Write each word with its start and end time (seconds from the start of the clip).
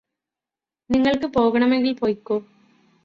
നിങ്ങള്ക്ക് 0.89 1.27
പോകണമെങ്കില് 1.27 1.95
പൊയ്കോ 1.95 2.37